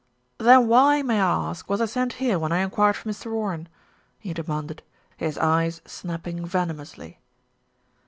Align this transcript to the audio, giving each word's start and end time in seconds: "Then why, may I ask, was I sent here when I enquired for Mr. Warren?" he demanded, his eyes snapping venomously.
"Then 0.39 0.65
why, 0.67 1.03
may 1.03 1.19
I 1.21 1.49
ask, 1.49 1.69
was 1.69 1.79
I 1.79 1.85
sent 1.85 2.13
here 2.13 2.39
when 2.39 2.51
I 2.51 2.61
enquired 2.63 2.95
for 2.95 3.07
Mr. 3.07 3.31
Warren?" 3.31 3.67
he 4.17 4.33
demanded, 4.33 4.81
his 5.15 5.37
eyes 5.37 5.79
snapping 5.85 6.43
venomously. 6.43 7.19